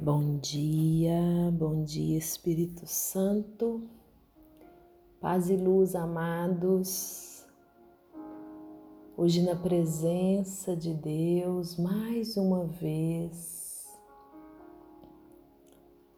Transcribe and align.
Bom 0.00 0.38
dia, 0.38 1.50
bom 1.52 1.82
dia 1.82 2.16
Espírito 2.16 2.86
Santo, 2.86 3.82
paz 5.20 5.50
e 5.50 5.56
luz 5.56 5.96
amados. 5.96 7.44
Hoje, 9.16 9.42
na 9.42 9.56
presença 9.56 10.76
de 10.76 10.94
Deus, 10.94 11.76
mais 11.76 12.36
uma 12.36 12.64
vez, 12.64 13.88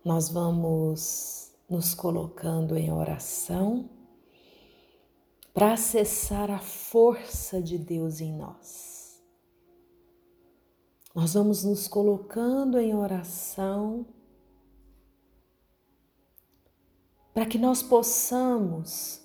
nós 0.05 0.29
vamos 0.29 1.51
nos 1.67 1.95
colocando 1.95 2.77
em 2.77 2.93
oração 2.93 3.89
para 5.55 5.73
acessar 5.73 6.51
a 6.51 6.59
força 6.59 7.62
de 7.62 7.79
Deus 7.79 8.21
em 8.21 8.37
nós. 8.37 8.90
Nós 11.15 11.35
vamos 11.35 11.65
nos 11.65 11.89
colocando 11.89 12.79
em 12.79 12.95
oração 12.95 14.07
para 17.34 17.47
que 17.47 17.59
nós 17.59 17.83
possamos 17.83 19.20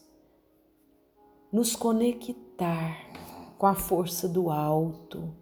nos 1.51 1.75
conectar 1.75 2.97
com 3.57 3.67
a 3.67 3.75
força 3.75 4.27
do 4.27 4.49
alto, 4.49 5.33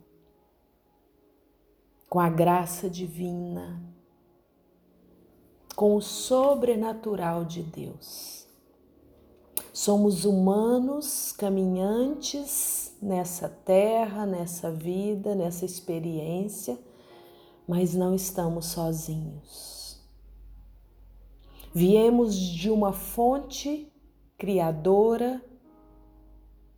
com 2.09 2.20
a 2.20 2.30
graça 2.30 2.89
divina, 2.89 3.81
com 5.75 5.95
o 5.95 6.02
sobrenatural 6.02 7.45
de 7.45 7.64
Deus. 7.64 8.45
Somos 9.72 10.25
humanos 10.25 11.31
caminhantes 11.31 12.92
nessa 13.03 13.49
terra, 13.49 14.25
nessa 14.25 14.71
vida, 14.71 15.35
nessa 15.35 15.66
experiência, 15.66 16.80
mas 17.67 17.94
não 17.94 18.16
estamos 18.16 18.67
sozinhos. 18.67 20.02
Viemos 21.73 22.35
de 22.35 22.69
uma 22.69 22.94
fonte 22.94 23.91
criadora 24.38 25.44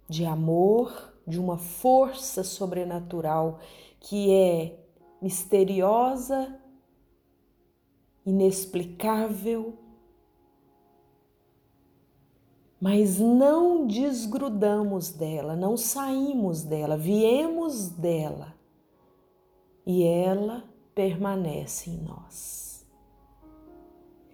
de 0.08 0.26
amor, 0.26 1.14
de 1.28 1.40
uma 1.40 1.58
força 1.58 2.44
sobrenatural 2.44 3.60
que 4.00 4.32
é 4.32 4.80
misteriosa, 5.22 6.60
inexplicável, 8.26 9.78
mas 12.86 13.18
não 13.18 13.88
desgrudamos 13.88 15.10
dela, 15.10 15.56
não 15.56 15.76
saímos 15.76 16.62
dela, 16.62 16.96
viemos 16.96 17.90
dela 17.90 18.54
e 19.84 20.04
ela 20.04 20.64
permanece 20.94 21.90
em 21.90 21.98
nós. 21.98 22.86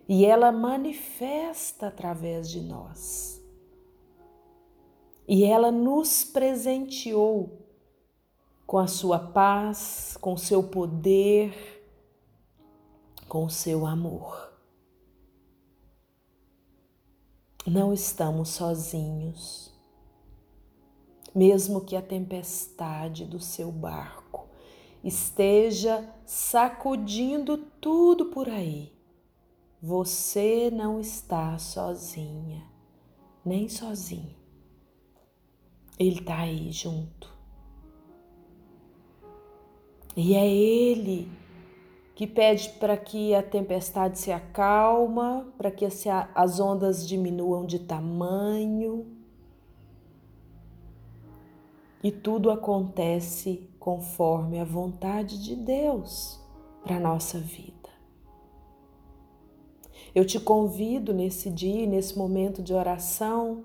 E 0.05 0.25
ela 0.25 0.51
manifesta 0.51 1.87
através 1.87 2.49
de 2.49 2.59
nós. 2.59 3.41
E 5.25 5.45
ela 5.45 5.71
nos 5.71 6.25
presenteou 6.25 7.57
com 8.67 8.79
a 8.79 8.87
sua 8.87 9.17
paz, 9.17 10.17
com 10.19 10.33
o 10.33 10.37
seu 10.37 10.61
poder, 10.61 11.53
com 13.29 13.45
o 13.45 13.49
seu 13.49 13.85
amor 13.85 14.50
não 17.65 17.93
estamos 17.93 18.49
sozinhos. 18.49 19.71
Mesmo 21.33 21.81
que 21.81 21.95
a 21.95 22.01
tempestade 22.01 23.25
do 23.25 23.39
seu 23.39 23.71
barco 23.71 24.47
esteja 25.03 26.07
sacudindo 26.25 27.57
tudo 27.57 28.25
por 28.25 28.49
aí, 28.49 28.91
você 29.81 30.69
não 30.71 30.99
está 30.99 31.57
sozinha, 31.57 32.63
nem 33.45 33.69
sozinho. 33.69 34.35
Ele 35.97 36.19
está 36.19 36.39
aí 36.39 36.71
junto. 36.71 37.31
E 40.15 40.35
é 40.35 40.47
Ele 40.47 41.31
que 42.21 42.27
pede 42.27 42.69
para 42.73 42.95
que 42.95 43.33
a 43.33 43.41
tempestade 43.41 44.19
se 44.19 44.31
acalma, 44.31 45.51
para 45.57 45.71
que 45.71 45.83
as 46.35 46.59
ondas 46.59 47.07
diminuam 47.07 47.65
de 47.65 47.79
tamanho. 47.79 49.07
E 52.03 52.11
tudo 52.11 52.51
acontece 52.51 53.67
conforme 53.79 54.59
a 54.59 54.63
vontade 54.63 55.43
de 55.43 55.55
Deus 55.55 56.39
para 56.83 56.97
a 56.97 56.99
nossa 56.99 57.39
vida. 57.39 57.89
Eu 60.13 60.23
te 60.23 60.39
convido 60.39 61.15
nesse 61.15 61.49
dia, 61.49 61.87
nesse 61.87 62.15
momento 62.15 62.61
de 62.61 62.71
oração, 62.71 63.63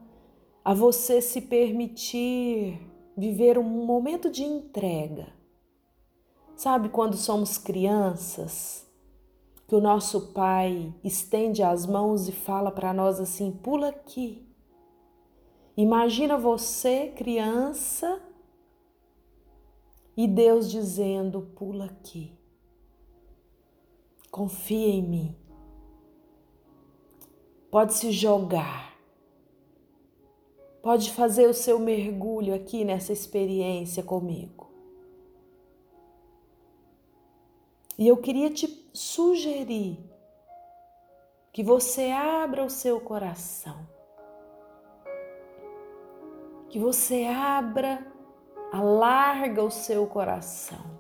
a 0.65 0.73
você 0.73 1.21
se 1.21 1.43
permitir 1.43 2.81
viver 3.15 3.59
um 3.59 3.85
momento 3.85 4.31
de 4.31 4.45
entrega 4.45 5.36
Sabe 6.57 6.89
quando 6.89 7.19
somos 7.19 7.59
crianças, 7.59 8.87
que 9.69 9.75
o 9.75 9.81
nosso 9.81 10.33
pai 10.33 10.95
estende 11.05 11.63
as 11.63 11.85
mãos 11.85 12.29
e 12.29 12.33
fala 12.33 12.71
para 12.71 12.95
nós 12.95 13.21
assim: 13.21 13.53
pula 13.53 13.91
aqui. 13.91 14.49
Imagina 15.77 16.39
você, 16.39 17.13
criança, 17.15 18.23
e 20.17 20.27
Deus 20.27 20.71
dizendo: 20.71 21.43
pula 21.55 21.85
aqui. 21.85 22.33
Confia 24.31 24.89
em 24.89 25.03
mim. 25.03 25.37
Pode 27.71 27.93
se 27.93 28.11
jogar. 28.11 28.97
Pode 30.83 31.11
fazer 31.11 31.51
o 31.51 31.55
seu 31.55 31.79
mergulho 31.79 32.55
aqui 32.55 32.83
nessa 32.83 33.13
experiência 33.13 34.03
comigo. 34.03 34.66
E 37.99 38.07
eu 38.07 38.17
queria 38.17 38.51
te 38.51 38.89
sugerir 38.93 39.99
que 41.53 41.63
você 41.63 42.11
abra 42.11 42.65
o 42.65 42.69
seu 42.69 43.01
coração, 43.01 43.89
que 46.69 46.79
você 46.79 47.25
abra, 47.25 48.07
alarga 48.71 49.63
o 49.63 49.71
seu 49.71 50.07
coração 50.07 50.97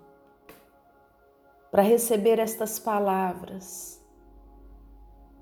para 1.70 1.82
receber 1.82 2.38
estas 2.38 2.78
palavras 2.78 4.02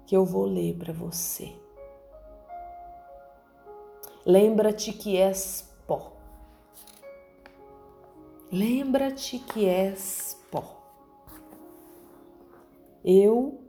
que 0.05 0.17
eu 0.17 0.25
vou 0.25 0.47
ler 0.47 0.77
para 0.77 0.93
você. 0.93 1.57
Lembra-te 4.27 4.93
que 4.93 5.17
és 5.17 5.71
pó. 5.87 6.13
Lembra-te 8.51 9.39
que 9.39 9.67
és. 9.69 10.44
Eu, 13.05 13.61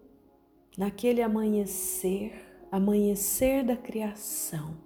naquele 0.77 1.21
amanhecer, 1.21 2.31
amanhecer 2.71 3.65
da 3.65 3.75
criação, 3.75 4.77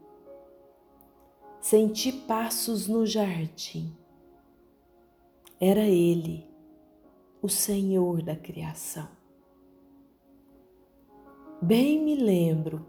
senti 1.62 2.12
passos 2.12 2.88
no 2.88 3.06
jardim. 3.06 3.96
Era 5.60 5.82
Ele, 5.82 6.50
o 7.44 7.48
Senhor 7.48 8.24
da 8.24 8.36
criação. 8.36 9.08
Bem 11.62 12.04
me 12.04 12.16
lembro 12.16 12.84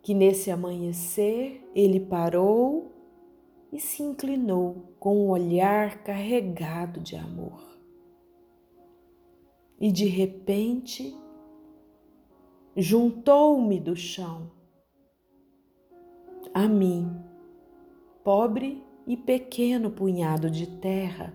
que 0.00 0.14
nesse 0.14 0.50
amanhecer 0.50 1.68
ele 1.74 1.98
parou 1.98 2.92
e 3.72 3.80
se 3.80 4.02
inclinou 4.02 4.94
com 5.00 5.26
um 5.26 5.30
olhar 5.30 6.04
carregado 6.04 7.00
de 7.00 7.16
amor 7.16 7.73
e 9.80 9.90
de 9.90 10.06
repente 10.06 11.16
juntou-me 12.76 13.78
do 13.80 13.94
chão 13.94 14.50
a 16.54 16.68
mim, 16.68 17.10
pobre 18.22 18.80
e 19.06 19.16
pequeno 19.16 19.90
punhado 19.90 20.48
de 20.48 20.68
terra, 20.78 21.34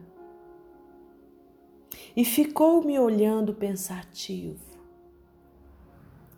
e 2.15 2.23
ficou 2.23 2.81
me 2.81 2.97
olhando 2.97 3.53
pensativo. 3.53 4.69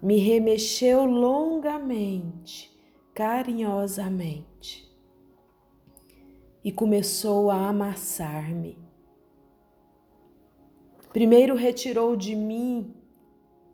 Me 0.02 0.18
remexeu 0.18 1.06
longamente, 1.06 2.76
carinhosamente, 3.14 4.92
e 6.64 6.72
começou 6.72 7.52
a 7.52 7.70
amassar-me 7.70 8.81
Primeiro 11.14 11.56
retirou 11.56 12.16
de 12.16 12.36
mim 12.36 12.94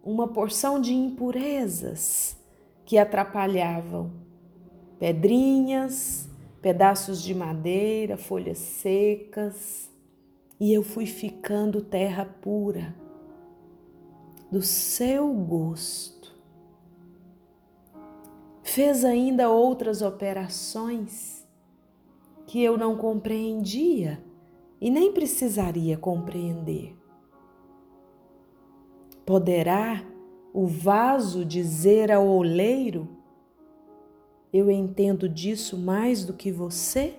uma 0.04 0.28
porção 0.28 0.81
de 0.81 0.94
impurezas 0.94 2.38
que 2.86 2.98
atrapalhavam, 2.98 4.12
pedrinhas, 4.98 6.30
pedaços 6.62 7.22
de 7.22 7.36
madeira, 7.36 8.18
folhas 8.18 8.57
secas, 8.57 9.92
e 10.60 10.74
eu 10.74 10.81
fui 10.81 11.06
ficando 11.06 11.81
terra 11.81 12.25
pura. 12.25 12.95
do 14.50 14.62
seu 14.62 15.31
gosto. 15.34 16.34
Fez 18.63 19.04
ainda 19.04 19.50
outras 19.50 20.01
operações 20.01 21.45
que 22.45 22.63
eu 22.63 22.78
não 22.78 22.95
compreendia 22.95 24.24
e 24.80 24.89
nem 24.89 25.12
precisaria 25.12 25.98
compreender. 25.98 26.95
Poderá 29.27 30.06
o 30.53 30.65
vaso 30.65 31.44
dizer 31.44 32.13
ao 32.13 32.25
oleiro: 32.25 33.09
Eu 34.53 34.71
entendo 34.71 35.27
disso 35.27 35.77
mais 35.77 36.24
do 36.24 36.31
que 36.31 36.50
você? 36.50 37.13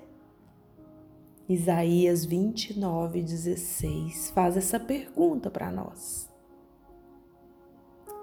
Isaías 1.47 2.25
29, 2.25 3.23
16 3.23 4.31
faz 4.31 4.57
essa 4.57 4.81
pergunta 4.81 5.51
para 5.51 5.71
nós. 5.71 6.33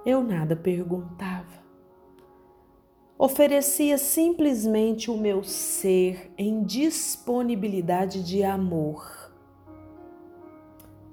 Eu 0.03 0.23
nada 0.23 0.55
perguntava. 0.55 1.63
Oferecia 3.19 3.99
simplesmente 3.99 5.11
o 5.11 5.17
meu 5.17 5.43
ser 5.43 6.31
em 6.37 6.63
disponibilidade 6.63 8.23
de 8.23 8.43
amor. 8.43 9.31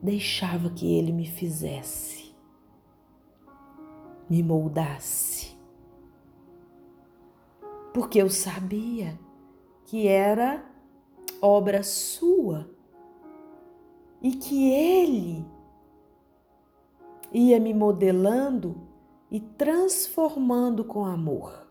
Deixava 0.03 0.71
que 0.71 0.95
ele 0.95 1.13
me 1.13 1.27
fizesse, 1.27 2.22
me 4.29 4.43
moldasse. 4.43 5.57
Porque 7.93 8.21
eu 8.21 8.31
sabia 8.31 9.19
que 9.85 10.09
era 10.09 10.65
obra 11.41 11.83
sua 11.83 12.71
e 14.23 14.33
que 14.33 14.71
Ele 14.71 15.45
ia 17.33 17.59
me 17.59 17.75
modelando 17.75 18.89
e 19.31 19.41
transformando 19.41 20.85
com 20.85 21.05
amor. 21.05 21.67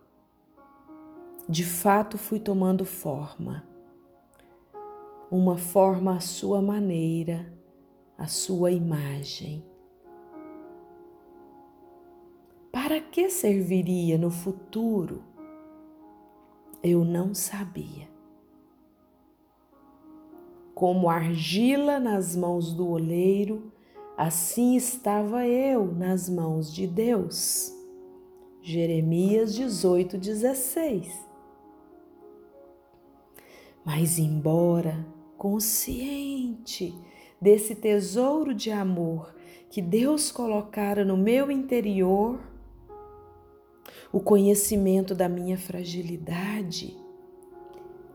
De 1.48 1.64
fato, 1.64 2.18
fui 2.18 2.40
tomando 2.40 2.86
forma, 2.86 3.64
uma 5.30 5.58
forma 5.58 6.16
à 6.16 6.20
sua 6.20 6.62
maneira, 6.62 7.54
à 8.18 8.28
sua 8.28 8.72
imagem. 8.72 9.64
Para 12.84 13.00
que 13.00 13.30
serviria 13.30 14.18
no 14.18 14.32
futuro? 14.32 15.22
Eu 16.82 17.06
não 17.06 17.32
sabia 17.36 18.10
como 20.74 21.08
argila 21.08 22.00
nas 22.00 22.36
mãos 22.36 22.74
do 22.74 22.90
oleiro, 22.90 23.72
assim 24.18 24.76
estava 24.76 25.46
eu 25.46 25.94
nas 25.94 26.28
mãos 26.28 26.74
de 26.74 26.88
Deus. 26.88 27.72
Jeremias 28.64 29.54
18, 29.54 30.18
16. 30.18 31.24
Mas, 33.86 34.18
embora 34.18 35.06
consciente 35.38 36.96
desse 37.40 37.76
tesouro 37.76 38.56
de 38.56 38.72
amor 38.72 39.36
que 39.70 39.84
Deus 39.84 40.32
colocara 40.32 41.06
no 41.06 41.16
meu 41.16 41.52
interior, 41.52 42.50
o 44.12 44.20
conhecimento 44.20 45.16
da 45.16 45.30
minha 45.30 45.58
fragilidade 45.58 46.98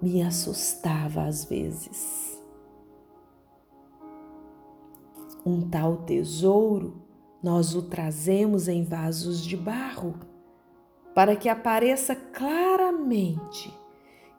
me 0.00 0.22
assustava 0.22 1.22
às 1.22 1.44
vezes. 1.44 2.40
Um 5.44 5.69
tal 5.69 5.98
tesouro 5.98 7.02
nós 7.43 7.75
o 7.75 7.82
trazemos 7.82 8.69
em 8.69 8.82
vasos 8.82 9.43
de 9.43 9.56
barro, 9.56 10.14
para 11.14 11.37
que 11.37 11.48
apareça 11.48 12.14
claramente 12.14 13.72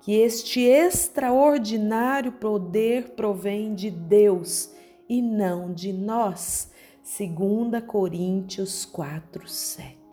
que 0.01 0.13
este 0.13 0.61
extraordinário 0.61 2.33
poder 2.33 3.09
provém 3.11 3.73
de 3.73 3.89
Deus 3.89 4.71
e 5.09 5.21
não 5.21 5.73
de 5.73 5.91
nós. 5.91 6.71
2 7.17 7.83
Coríntios 7.85 8.85
4, 8.85 9.47
7. 9.47 10.06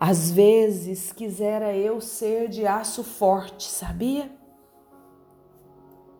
Às 0.00 0.30
vezes 0.30 1.12
quisera 1.12 1.76
eu 1.76 2.00
ser 2.00 2.48
de 2.48 2.66
aço 2.66 3.04
forte, 3.04 3.64
sabia? 3.64 4.40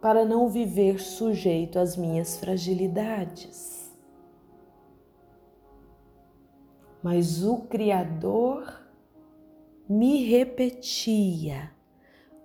para 0.01 0.25
não 0.25 0.49
viver 0.49 0.99
sujeito 0.99 1.79
às 1.79 1.97
minhas 1.97 2.39
fragilidades. 2.39 3.95
Mas 7.03 7.45
o 7.45 7.63
Criador 7.63 8.81
me 9.89 10.25
repetia: 10.25 11.71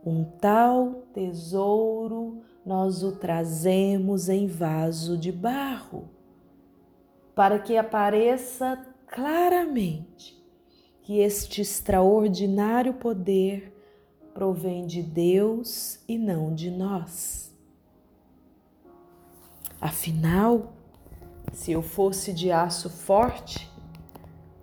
um 0.05 0.23
tal 0.23 1.03
tesouro 1.13 2.43
nós 2.65 3.03
o 3.03 3.13
trazemos 3.13 4.27
em 4.27 4.47
vaso 4.47 5.17
de 5.17 5.31
barro, 5.31 6.09
para 7.33 7.59
que 7.59 7.77
apareça 7.77 8.83
claramente 9.07 10.44
que 11.05 11.19
este 11.19 11.61
extraordinário 11.61 12.95
poder 12.95 13.71
provém 14.33 14.87
de 14.87 15.03
Deus 15.03 15.99
e 16.07 16.17
não 16.17 16.53
de 16.53 16.71
nós. 16.71 17.55
Afinal, 19.79 20.73
se 21.53 21.71
eu 21.71 21.83
fosse 21.83 22.33
de 22.33 22.51
aço 22.51 22.89
forte, 22.89 23.71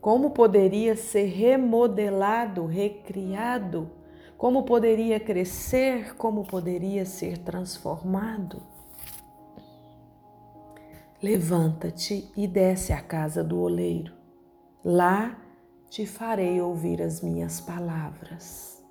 como 0.00 0.30
poderia 0.30 0.96
ser 0.96 1.26
remodelado, 1.26 2.66
recriado? 2.66 3.88
Como 4.36 4.64
poderia 4.64 5.20
crescer? 5.20 6.16
Como 6.16 6.42
poderia 6.42 7.04
ser 7.04 7.38
transformado? 7.38 8.60
Levanta-te 11.22 12.28
e 12.36 12.48
desce 12.48 12.92
à 12.92 13.00
casa 13.00 13.44
do 13.44 13.60
oleiro. 13.60 14.12
Lá 14.84 15.38
te 15.92 16.06
farei 16.06 16.58
ouvir 16.58 17.02
as 17.02 17.20
minhas 17.20 17.60
palavras. 17.60 18.82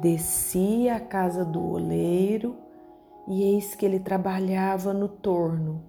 Desci 0.00 0.88
à 0.88 0.98
casa 0.98 1.44
do 1.44 1.64
oleiro 1.64 2.56
e 3.28 3.40
eis 3.44 3.76
que 3.76 3.86
ele 3.86 4.00
trabalhava 4.00 4.92
no 4.92 5.06
torno. 5.06 5.84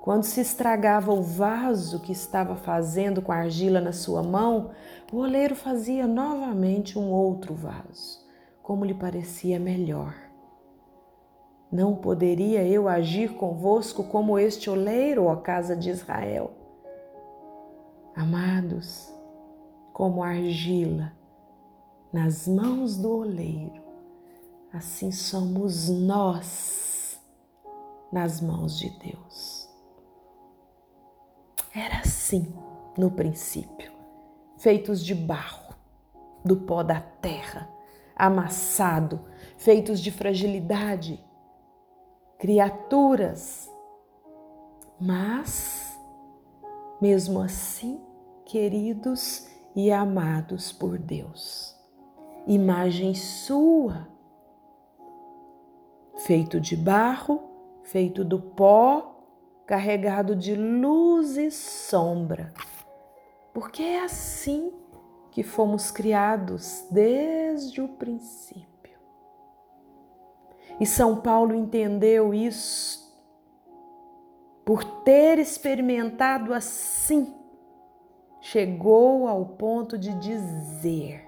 Quando 0.00 0.22
se 0.22 0.40
estragava 0.40 1.12
o 1.12 1.20
vaso 1.20 2.00
que 2.00 2.12
estava 2.12 2.56
fazendo 2.56 3.20
com 3.20 3.30
a 3.30 3.36
argila 3.36 3.78
na 3.78 3.92
sua 3.92 4.22
mão, 4.22 4.70
o 5.12 5.18
oleiro 5.18 5.54
fazia 5.54 6.06
novamente 6.06 6.98
um 6.98 7.10
outro 7.10 7.52
vaso, 7.52 8.26
como 8.62 8.86
lhe 8.86 8.94
parecia 8.94 9.60
melhor. 9.60 10.14
Não 11.70 11.94
poderia 11.94 12.64
eu 12.64 12.88
agir 12.88 13.34
convosco 13.34 14.02
como 14.02 14.38
este 14.38 14.70
oleiro, 14.70 15.26
ó 15.26 15.36
casa 15.36 15.76
de 15.76 15.90
Israel? 15.90 16.59
Amados, 18.20 19.10
como 19.94 20.22
argila 20.22 21.10
nas 22.12 22.46
mãos 22.46 22.98
do 22.98 23.16
oleiro, 23.16 23.82
assim 24.70 25.10
somos 25.10 25.88
nós 25.88 27.18
nas 28.12 28.42
mãos 28.42 28.78
de 28.78 28.90
Deus. 28.98 29.66
Era 31.74 32.00
assim 32.00 32.54
no 32.94 33.10
princípio, 33.10 33.90
feitos 34.58 35.02
de 35.02 35.14
barro, 35.14 35.74
do 36.44 36.58
pó 36.58 36.82
da 36.82 37.00
terra, 37.00 37.70
amassado, 38.14 39.24
feitos 39.56 39.98
de 39.98 40.10
fragilidade, 40.10 41.24
criaturas. 42.38 43.70
Mas, 45.00 45.98
mesmo 47.00 47.40
assim, 47.40 48.09
queridos 48.50 49.46
e 49.76 49.92
amados 49.92 50.72
por 50.72 50.98
Deus, 50.98 51.72
imagem 52.48 53.14
sua 53.14 54.08
feito 56.26 56.60
de 56.60 56.76
barro, 56.76 57.44
feito 57.84 58.24
do 58.24 58.40
pó, 58.40 59.24
carregado 59.64 60.34
de 60.34 60.56
luz 60.56 61.36
e 61.36 61.48
sombra. 61.48 62.52
Porque 63.54 63.84
é 63.84 64.02
assim 64.02 64.72
que 65.30 65.44
fomos 65.44 65.92
criados 65.92 66.84
desde 66.90 67.80
o 67.80 67.86
princípio. 67.86 68.98
E 70.80 70.84
São 70.84 71.20
Paulo 71.20 71.54
entendeu 71.54 72.34
isso 72.34 73.16
por 74.64 74.82
ter 75.02 75.38
experimentado 75.38 76.52
assim, 76.52 77.39
chegou 78.50 79.28
ao 79.28 79.46
ponto 79.46 79.96
de 79.96 80.12
dizer, 80.14 81.24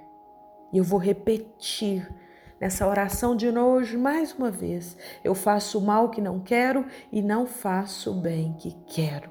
e 0.72 0.78
eu 0.78 0.82
vou 0.82 0.98
repetir 0.98 2.12
nessa 2.60 2.86
oração 2.86 3.36
de 3.36 3.48
hoje, 3.48 3.96
mais 3.96 4.32
uma 4.32 4.50
vez, 4.50 4.96
eu 5.22 5.32
faço 5.32 5.78
o 5.78 5.82
mal 5.82 6.10
que 6.10 6.20
não 6.20 6.40
quero 6.40 6.84
e 7.12 7.22
não 7.22 7.46
faço 7.46 8.10
o 8.10 8.20
bem 8.20 8.54
que 8.54 8.72
quero. 8.88 9.30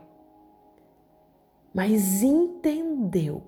Mas 1.74 2.24
entendeu 2.24 3.44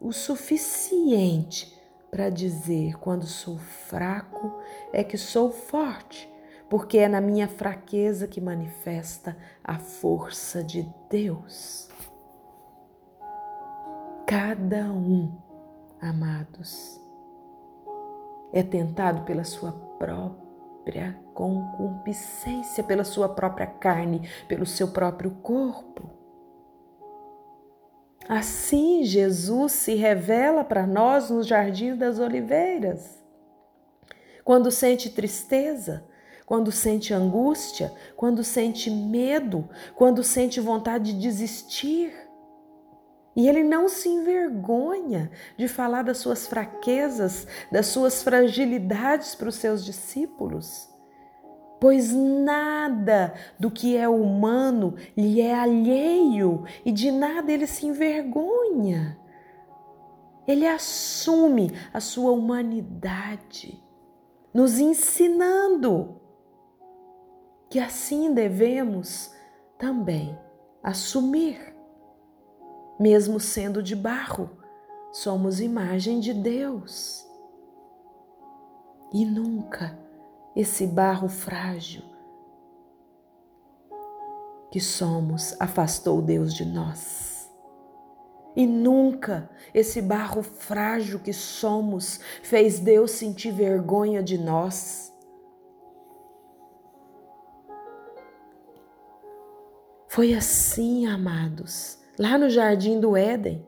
o 0.00 0.12
suficiente 0.12 1.76
para 2.12 2.30
dizer: 2.30 2.96
quando 2.98 3.26
sou 3.26 3.58
fraco, 3.58 4.60
é 4.92 5.02
que 5.02 5.18
sou 5.18 5.50
forte, 5.50 6.30
porque 6.68 6.98
é 6.98 7.08
na 7.08 7.20
minha 7.20 7.48
fraqueza 7.48 8.28
que 8.28 8.40
manifesta 8.40 9.36
a 9.64 9.78
força 9.80 10.62
de 10.62 10.88
Deus. 11.08 11.89
Cada 14.30 14.84
um, 14.84 15.28
amados, 16.00 17.00
é 18.52 18.62
tentado 18.62 19.22
pela 19.22 19.42
sua 19.42 19.72
própria 19.98 21.18
concupiscência, 21.34 22.84
pela 22.84 23.02
sua 23.02 23.28
própria 23.28 23.66
carne, 23.66 24.30
pelo 24.46 24.64
seu 24.64 24.92
próprio 24.92 25.32
corpo. 25.42 26.08
Assim, 28.28 29.02
Jesus 29.02 29.72
se 29.72 29.96
revela 29.96 30.62
para 30.62 30.86
nós 30.86 31.28
nos 31.28 31.48
jardins 31.48 31.98
das 31.98 32.20
oliveiras. 32.20 33.20
Quando 34.44 34.70
sente 34.70 35.10
tristeza, 35.10 36.04
quando 36.46 36.70
sente 36.70 37.12
angústia, 37.12 37.92
quando 38.16 38.44
sente 38.44 38.92
medo, 38.92 39.68
quando 39.96 40.22
sente 40.22 40.60
vontade 40.60 41.14
de 41.14 41.20
desistir. 41.20 42.12
E 43.34 43.48
ele 43.48 43.62
não 43.62 43.88
se 43.88 44.08
envergonha 44.08 45.30
de 45.56 45.68
falar 45.68 46.02
das 46.02 46.18
suas 46.18 46.46
fraquezas, 46.46 47.46
das 47.70 47.86
suas 47.86 48.22
fragilidades 48.22 49.34
para 49.34 49.48
os 49.48 49.54
seus 49.54 49.84
discípulos 49.84 50.90
pois 51.80 52.12
nada 52.12 53.32
do 53.58 53.70
que 53.70 53.96
é 53.96 54.06
humano 54.06 54.94
lhe 55.16 55.40
é 55.40 55.54
alheio 55.54 56.64
e 56.84 56.92
de 56.92 57.10
nada 57.10 57.50
ele 57.50 57.66
se 57.66 57.86
envergonha. 57.86 59.18
Ele 60.46 60.66
assume 60.66 61.72
a 61.92 61.98
sua 61.98 62.32
humanidade, 62.32 63.82
nos 64.52 64.78
ensinando 64.78 66.20
que 67.70 67.78
assim 67.78 68.34
devemos 68.34 69.32
também 69.78 70.38
assumir, 70.82 71.74
mesmo 73.00 73.40
sendo 73.40 73.82
de 73.82 73.96
barro, 73.96 74.50
somos 75.10 75.58
imagem 75.58 76.20
de 76.20 76.34
Deus. 76.34 77.26
E 79.10 79.24
nunca 79.24 79.98
esse 80.54 80.86
barro 80.86 81.26
frágil 81.26 82.02
que 84.70 84.78
somos 84.78 85.58
afastou 85.58 86.20
Deus 86.20 86.52
de 86.52 86.66
nós. 86.66 87.50
E 88.54 88.66
nunca 88.66 89.48
esse 89.72 90.02
barro 90.02 90.42
frágil 90.42 91.20
que 91.20 91.32
somos 91.32 92.20
fez 92.42 92.80
Deus 92.80 93.12
sentir 93.12 93.50
vergonha 93.52 94.22
de 94.22 94.36
nós. 94.36 95.10
Foi 100.06 100.34
assim, 100.34 101.06
amados, 101.06 101.98
lá 102.20 102.38
no 102.38 102.50
jardim 102.50 103.00
do 103.00 103.16
Éden 103.16 103.66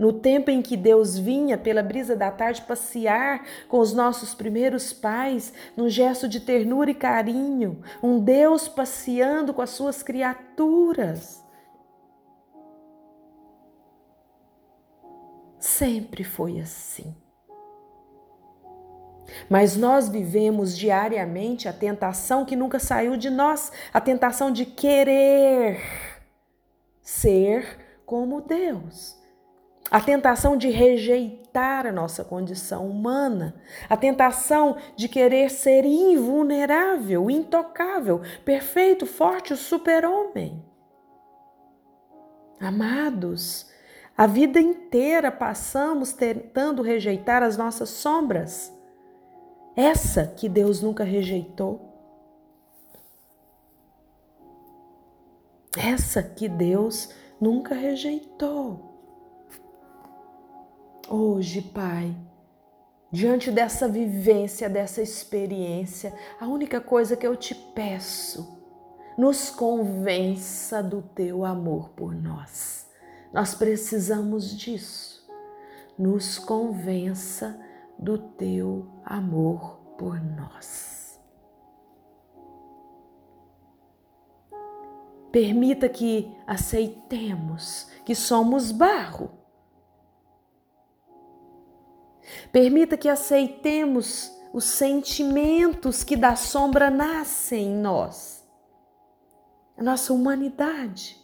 no 0.00 0.14
tempo 0.14 0.50
em 0.50 0.62
que 0.62 0.78
Deus 0.78 1.18
vinha 1.18 1.58
pela 1.58 1.82
brisa 1.82 2.16
da 2.16 2.30
tarde 2.30 2.62
passear 2.62 3.44
com 3.68 3.78
os 3.80 3.92
nossos 3.92 4.32
primeiros 4.32 4.94
pais, 4.94 5.52
num 5.76 5.90
gesto 5.90 6.26
de 6.26 6.40
ternura 6.40 6.90
e 6.90 6.94
carinho, 6.94 7.82
um 8.02 8.18
Deus 8.18 8.66
passeando 8.66 9.52
com 9.52 9.60
as 9.60 9.68
suas 9.68 10.02
criaturas. 10.02 11.44
Sempre 15.58 16.24
foi 16.24 16.60
assim. 16.60 17.14
Mas 19.50 19.76
nós 19.76 20.08
vivemos 20.08 20.74
diariamente 20.78 21.68
a 21.68 21.74
tentação 21.74 22.46
que 22.46 22.56
nunca 22.56 22.78
saiu 22.78 23.18
de 23.18 23.28
nós, 23.28 23.70
a 23.92 24.00
tentação 24.00 24.50
de 24.50 24.64
querer 24.64 25.78
ser 27.02 27.79
como 28.10 28.40
Deus 28.40 29.16
a 29.88 30.00
tentação 30.00 30.56
de 30.56 30.68
rejeitar 30.68 31.86
a 31.86 31.92
nossa 31.92 32.24
condição 32.24 32.88
humana, 32.88 33.54
a 33.88 33.96
tentação 33.96 34.76
de 34.96 35.08
querer 35.08 35.48
ser 35.48 35.84
invulnerável, 35.84 37.30
intocável, 37.30 38.20
perfeito, 38.44 39.06
forte, 39.06 39.52
o 39.52 39.56
super-homem. 39.56 40.64
Amados, 42.60 43.70
a 44.16 44.26
vida 44.26 44.60
inteira 44.60 45.30
passamos 45.30 46.12
tentando 46.12 46.82
rejeitar 46.82 47.44
as 47.44 47.56
nossas 47.56 47.90
sombras, 47.90 48.72
essa 49.76 50.26
que 50.26 50.48
Deus 50.48 50.80
nunca 50.80 51.04
rejeitou. 51.04 51.88
Essa 55.76 56.22
que 56.22 56.48
Deus 56.48 57.08
nunca 57.40 57.74
rejeitou. 57.74 58.90
Hoje, 61.08 61.62
Pai, 61.62 62.14
diante 63.10 63.50
dessa 63.50 63.88
vivência, 63.88 64.68
dessa 64.68 65.02
experiência, 65.02 66.14
a 66.38 66.46
única 66.46 66.80
coisa 66.80 67.16
que 67.16 67.26
eu 67.26 67.34
te 67.34 67.54
peço, 67.54 68.60
nos 69.18 69.50
convença 69.50 70.82
do 70.82 71.02
teu 71.02 71.44
amor 71.44 71.90
por 71.90 72.14
nós. 72.14 72.88
Nós 73.32 73.54
precisamos 73.54 74.56
disso. 74.56 75.28
Nos 75.98 76.38
convença 76.38 77.58
do 77.98 78.16
teu 78.16 78.88
amor 79.04 79.78
por 79.98 80.18
nós. 80.20 80.89
Permita 85.32 85.88
que 85.88 86.30
aceitemos 86.46 87.88
que 88.04 88.14
somos 88.14 88.72
barro 88.72 89.40
Permita 92.52 92.96
que 92.96 93.08
aceitemos 93.08 94.32
os 94.52 94.64
sentimentos 94.64 96.02
que 96.02 96.16
da 96.16 96.34
sombra 96.34 96.90
nascem 96.90 97.66
em 97.66 97.76
nós, 97.76 98.44
a 99.76 99.82
nossa 99.82 100.12
humanidade. 100.12 101.18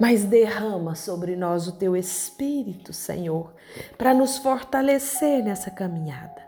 Mas 0.00 0.24
derrama 0.24 0.94
sobre 0.94 1.34
nós 1.34 1.66
o 1.66 1.72
teu 1.72 1.96
Espírito, 1.96 2.92
Senhor, 2.92 3.52
para 3.98 4.14
nos 4.14 4.38
fortalecer 4.38 5.42
nessa 5.42 5.72
caminhada. 5.72 6.47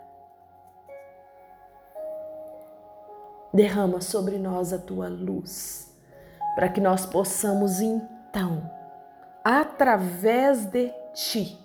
Derrama 3.53 4.01
sobre 4.01 4.37
nós 4.37 4.71
a 4.71 4.79
tua 4.79 5.09
luz, 5.09 5.93
para 6.55 6.69
que 6.69 6.79
nós 6.79 7.05
possamos 7.05 7.81
então 7.81 8.69
através 9.43 10.65
de 10.65 10.93
ti, 11.13 11.59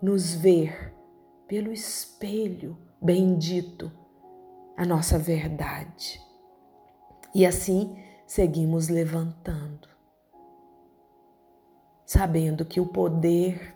nos 0.00 0.34
ver 0.34 0.94
pelo 1.46 1.72
espelho 1.72 2.78
bendito 3.00 3.90
a 4.76 4.84
nossa 4.84 5.18
verdade. 5.18 6.20
E 7.34 7.44
assim 7.44 8.02
seguimos 8.26 8.88
levantando, 8.88 9.88
sabendo 12.04 12.64
que 12.64 12.80
o 12.80 12.86
poder 12.86 13.74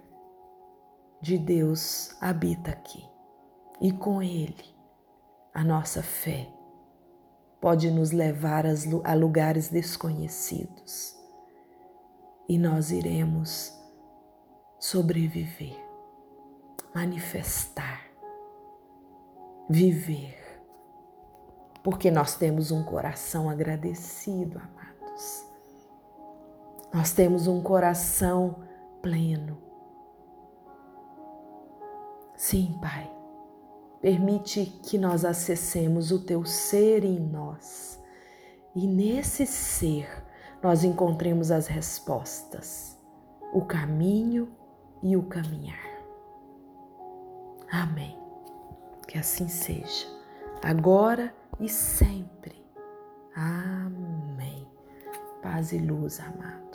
de 1.20 1.38
Deus 1.38 2.16
habita 2.20 2.70
aqui 2.70 3.04
e 3.80 3.92
com 3.92 4.22
Ele 4.22 4.76
a 5.54 5.64
nossa 5.64 6.02
fé 6.02 6.48
pode 7.62 7.92
nos 7.92 8.10
levar 8.10 8.64
a 9.04 9.14
lugares 9.14 9.68
desconhecidos 9.68 11.16
e 12.48 12.58
nós 12.58 12.90
iremos 12.90 13.72
sobreviver, 14.80 15.78
manifestar, 16.92 18.02
viver, 19.70 20.60
porque 21.84 22.10
nós 22.10 22.34
temos 22.34 22.72
um 22.72 22.82
coração 22.82 23.48
agradecido, 23.48 24.58
amados. 24.58 25.46
Nós 26.92 27.12
temos 27.12 27.46
um 27.46 27.62
coração 27.62 28.56
pleno. 29.00 29.56
Sim, 32.36 32.76
Pai, 32.82 33.08
Permite 34.02 34.66
que 34.82 34.98
nós 34.98 35.24
acessemos 35.24 36.10
o 36.10 36.18
teu 36.18 36.44
ser 36.44 37.04
em 37.04 37.20
nós 37.20 38.02
e 38.74 38.84
nesse 38.84 39.46
ser 39.46 40.08
nós 40.60 40.82
encontremos 40.82 41.52
as 41.52 41.68
respostas, 41.68 42.98
o 43.52 43.64
caminho 43.64 44.48
e 45.04 45.16
o 45.16 45.22
caminhar. 45.22 46.02
Amém. 47.70 48.18
Que 49.06 49.18
assim 49.18 49.46
seja, 49.46 50.08
agora 50.62 51.32
e 51.60 51.68
sempre. 51.68 52.60
Amém. 53.36 54.66
Paz 55.40 55.72
e 55.72 55.78
luz, 55.78 56.18
amado. 56.18 56.71